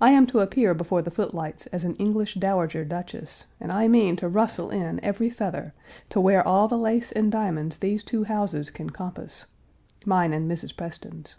[0.00, 4.16] I am to appear before the footlights as an English dowager duchess, and I mean
[4.16, 5.74] to rustle in every feather,
[6.08, 9.44] to wear all the lace and diamonds these two houses can compass"
[10.06, 10.74] (mine and Mrs.
[10.74, 11.36] Preston's).